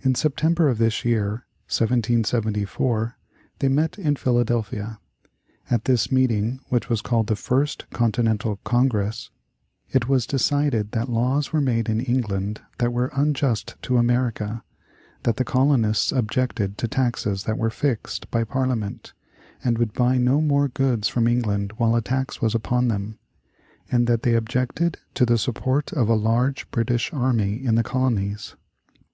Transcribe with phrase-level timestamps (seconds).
[0.00, 3.18] In September of this year (1774)
[3.58, 4.98] they met in Philadelphia.
[5.70, 9.28] At this meeting, which was called the First Continental Congress,
[9.90, 14.64] it was decided that laws were made in England that were unjust to America,
[15.24, 19.12] that the colonists objected to taxes that were fixed by Parliament
[19.62, 23.18] and would buy no more goods from England while a tax was upon them;
[23.90, 28.56] and that they objected to the support of a large British army in the colonies.